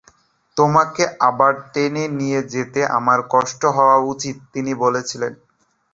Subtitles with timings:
[0.57, 5.33] "তোমাকে আবার টেনে নিয়ে যেতে আমার কষ্ট হওয়া উচিত," তিনি বলেছিলেন।